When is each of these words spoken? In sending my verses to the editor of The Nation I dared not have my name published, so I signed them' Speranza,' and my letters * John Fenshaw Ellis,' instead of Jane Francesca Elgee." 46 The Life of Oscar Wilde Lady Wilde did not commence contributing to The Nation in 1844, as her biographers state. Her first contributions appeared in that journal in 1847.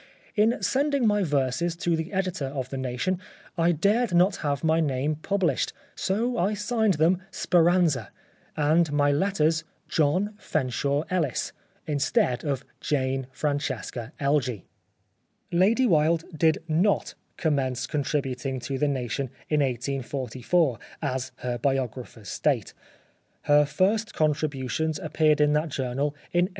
In 0.35 0.59
sending 0.63 1.05
my 1.05 1.21
verses 1.21 1.75
to 1.75 1.95
the 1.95 2.11
editor 2.11 2.45
of 2.47 2.69
The 2.71 2.77
Nation 2.79 3.19
I 3.55 3.71
dared 3.71 4.15
not 4.15 4.37
have 4.37 4.63
my 4.63 4.79
name 4.79 5.17
published, 5.17 5.73
so 5.93 6.39
I 6.39 6.55
signed 6.55 6.95
them' 6.95 7.21
Speranza,' 7.43 8.09
and 8.57 8.91
my 8.91 9.11
letters 9.11 9.63
* 9.77 9.87
John 9.97 10.33
Fenshaw 10.39 11.03
Ellis,' 11.11 11.53
instead 11.85 12.43
of 12.43 12.65
Jane 12.79 13.27
Francesca 13.31 14.11
Elgee." 14.19 14.63
46 15.51 15.51
The 15.51 15.55
Life 15.55 15.55
of 15.55 15.55
Oscar 15.55 15.55
Wilde 15.55 15.61
Lady 15.69 15.85
Wilde 15.85 16.23
did 16.35 16.57
not 16.67 17.13
commence 17.37 17.85
contributing 17.85 18.59
to 18.61 18.79
The 18.79 18.87
Nation 18.87 19.29
in 19.49 19.59
1844, 19.59 20.79
as 21.03 21.31
her 21.45 21.59
biographers 21.59 22.27
state. 22.29 22.73
Her 23.43 23.65
first 23.65 24.15
contributions 24.15 24.97
appeared 24.97 25.39
in 25.39 25.53
that 25.53 25.69
journal 25.69 26.15
in 26.33 26.45
1847. 26.45 26.49